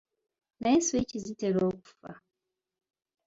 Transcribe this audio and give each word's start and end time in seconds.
Naye 0.59 0.79
switch 0.87 1.13
zitera 1.23 1.59
okufa? 1.71 2.11